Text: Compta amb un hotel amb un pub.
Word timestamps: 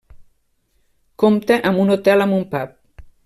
Compta 1.25 1.59
amb 1.71 1.83
un 1.85 1.93
hotel 1.97 2.25
amb 2.25 2.39
un 2.41 2.47
pub. 2.57 2.77